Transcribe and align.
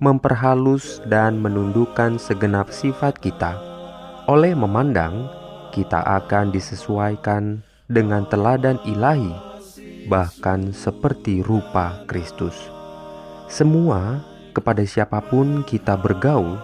memperhalus 0.00 1.00
dan 1.08 1.40
menundukkan 1.40 2.20
segenap 2.20 2.68
sifat 2.68 3.16
kita 3.16 3.76
oleh 4.26 4.58
memandang, 4.58 5.30
kita 5.70 6.02
akan 6.02 6.50
disesuaikan 6.50 7.62
dengan 7.86 8.26
teladan 8.26 8.74
ilahi, 8.82 9.30
bahkan 10.10 10.74
seperti 10.74 11.46
rupa 11.46 12.02
Kristus. 12.10 12.58
Semua 13.46 14.18
kepada 14.50 14.82
siapa 14.82 15.22
pun 15.22 15.62
kita 15.62 15.94
bergaul 15.94 16.58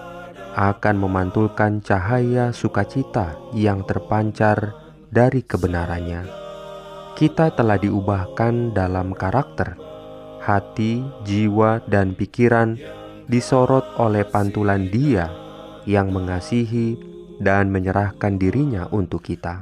akan 0.59 0.97
memantulkan 0.99 1.78
cahaya 1.87 2.50
sukacita 2.50 3.38
yang 3.54 3.87
terpancar 3.87 4.75
dari 5.06 5.47
kebenarannya. 5.47 6.42
Kita 7.12 7.53
telah 7.53 7.77
diubahkan 7.77 8.73
dalam 8.73 9.12
karakter, 9.12 9.77
hati, 10.41 11.05
jiwa, 11.23 11.84
dan 11.84 12.17
pikiran 12.17 12.81
disorot 13.28 13.84
oleh 14.00 14.25
pantulan 14.25 14.89
Dia 14.89 15.28
yang 15.84 16.09
mengasihi 16.11 16.97
dan 17.37 17.69
menyerahkan 17.69 18.41
dirinya 18.41 18.89
untuk 18.91 19.28
kita. 19.28 19.61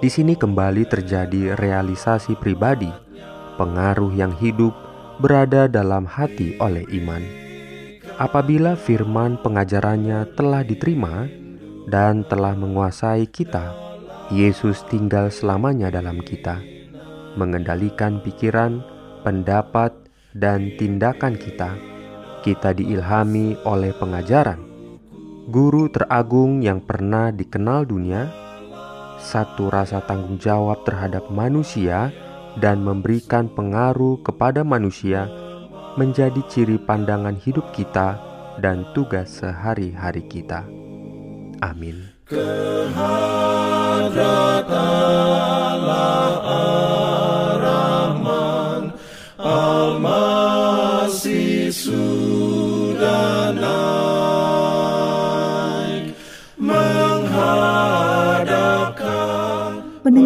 Di 0.00 0.08
sini 0.08 0.32
kembali 0.32 0.88
terjadi 0.88 1.56
realisasi 1.60 2.36
pribadi, 2.40 2.90
pengaruh 3.60 4.12
yang 4.16 4.32
hidup 4.36 4.72
berada 5.20 5.68
dalam 5.68 6.04
hati 6.04 6.56
oleh 6.60 6.84
iman. 7.00 7.24
Apabila 8.16 8.80
firman 8.80 9.36
pengajarannya 9.44 10.36
telah 10.36 10.64
diterima 10.64 11.28
dan 11.84 12.24
telah 12.24 12.56
menguasai 12.56 13.28
kita, 13.28 13.85
Yesus 14.34 14.82
tinggal 14.90 15.30
selamanya 15.30 15.90
dalam 15.92 16.18
kita, 16.18 16.58
mengendalikan 17.38 18.18
pikiran, 18.20 18.82
pendapat, 19.22 19.94
dan 20.34 20.74
tindakan 20.74 21.38
kita. 21.38 21.78
Kita 22.42 22.70
diilhami 22.74 23.58
oleh 23.66 23.90
pengajaran 23.94 24.66
guru 25.46 25.86
teragung 25.86 26.58
yang 26.58 26.82
pernah 26.82 27.30
dikenal 27.30 27.86
dunia, 27.86 28.26
satu 29.22 29.70
rasa 29.70 30.02
tanggung 30.02 30.42
jawab 30.42 30.82
terhadap 30.82 31.30
manusia 31.30 32.10
dan 32.58 32.82
memberikan 32.82 33.46
pengaruh 33.46 34.18
kepada 34.26 34.66
manusia 34.66 35.30
menjadi 35.94 36.42
ciri 36.50 36.82
pandangan 36.82 37.38
hidup 37.38 37.70
kita 37.72 38.18
dan 38.58 38.84
tugas 38.92 39.38
sehari-hari 39.38 40.26
kita. 40.26 40.66
Amin. 41.62 42.15
Pendengar 42.26 42.42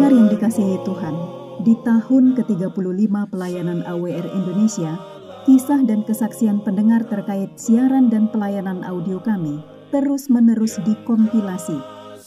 yang 0.09 0.33
dikasihi 0.33 0.81
Tuhan, 0.81 1.15
di 1.61 1.77
tahun 1.85 2.33
ke-35 2.33 3.13
pelayanan 3.29 3.85
AWR 3.85 4.25
Indonesia, 4.33 4.97
kisah 5.45 5.85
dan 5.85 6.01
kesaksian 6.01 6.65
pendengar 6.65 7.05
terkait 7.05 7.53
siaran 7.61 8.09
dan 8.09 8.25
pelayanan 8.33 8.81
audio 8.89 9.21
kami 9.21 9.80
terus-menerus 9.91 10.79
dikompilasi. 10.81 11.77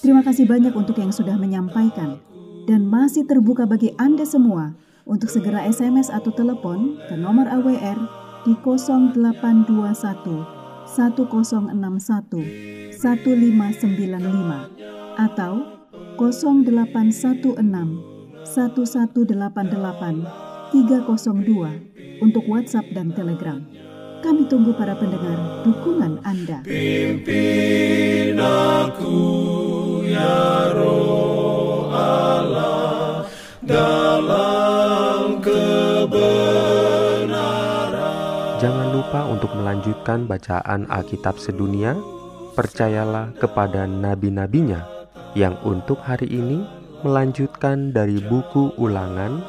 Terima 0.04 0.20
kasih 0.20 0.44
banyak 0.44 0.76
untuk 0.76 1.00
yang 1.00 1.08
sudah 1.10 1.40
menyampaikan 1.40 2.20
dan 2.68 2.84
masih 2.84 3.24
terbuka 3.24 3.64
bagi 3.64 3.96
Anda 3.96 4.28
semua 4.28 4.76
untuk 5.08 5.32
segera 5.32 5.64
SMS 5.64 6.12
atau 6.12 6.28
telepon 6.32 7.00
ke 7.08 7.16
nomor 7.16 7.48
AWR 7.48 7.96
di 8.44 8.52
0821 8.60 10.44
1061 10.84 12.92
1595 12.92 15.16
atau 15.16 15.64
0816 16.20 16.68
1188 18.44 20.44
302 20.72 22.22
untuk 22.22 22.46
WhatsApp 22.48 22.86
dan 22.92 23.12
Telegram. 23.14 23.62
Kami 24.24 24.48
tunggu 24.48 24.72
para 24.72 24.96
pendengar 24.96 25.36
dukungan 25.68 25.83
Anda. 26.44 26.60
Pimpin 26.60 28.36
aku 28.36 29.16
ya 30.04 30.76
roh 30.76 31.88
Allah 31.88 33.24
dalam 33.64 35.40
kebenaran. 35.40 36.20
Jangan 38.60 38.88
lupa 38.92 39.24
untuk 39.24 39.56
melanjutkan 39.56 40.28
bacaan 40.28 40.84
Alkitab 40.92 41.40
sedunia 41.40 41.96
percayalah 42.52 43.32
kepada 43.40 43.88
nabi-nabinya 43.88 44.84
yang 45.32 45.56
untuk 45.64 45.96
hari 46.04 46.28
ini 46.28 46.60
melanjutkan 47.00 47.88
dari 47.88 48.20
buku 48.20 48.76
ulangan 48.76 49.40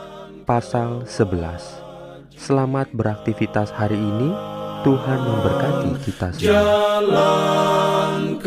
pasal 0.48 1.04
11. 1.04 2.40
Selamat 2.40 2.88
beraktivitas 2.96 3.76
hari 3.76 4.00
ini. 4.00 4.55
Tuhan 4.86 5.18
memberkati 5.18 5.90
kita 6.06 6.30
semua. 6.30 6.46
Jalan 6.46 8.38